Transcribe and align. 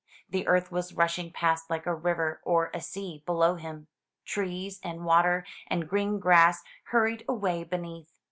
The 0.31 0.47
earth 0.47 0.71
was 0.71 0.95
rushing 0.95 1.29
past 1.31 1.69
like 1.69 1.85
a 1.85 1.93
river 1.93 2.41
or 2.43 2.71
a 2.73 2.81
sea 2.81 3.21
below 3.27 3.53
him. 3.53 3.85
Trees, 4.25 4.79
and 4.83 5.05
water, 5.05 5.45
and 5.67 5.87
green 5.87 6.17
grass 6.17 6.63
hurried 6.85 7.23
away 7.29 7.63
beneath. 7.63 8.11